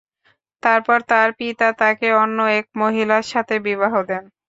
তারপর 0.63 0.97
তার 1.09 1.29
পিতা 1.39 1.67
তাকে 1.79 2.07
অন্য 2.21 2.37
এক 2.57 2.65
মহিলার 2.81 3.23
সাথে 3.33 3.55
বিবাহ 3.67 3.93
দেন। 4.09 4.23